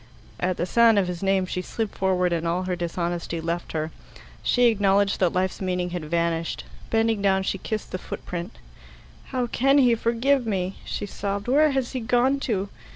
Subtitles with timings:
[0.39, 3.91] At the sound of his name she slid forward, and all her dishonesty left her.
[4.41, 6.63] She acknowledged that life's meaning had vanished.
[6.89, 8.57] Bending down, she kissed the footprint.
[9.25, 11.47] "How can he forgive me?" she sobbed.
[11.47, 12.69] "Where has he gone to?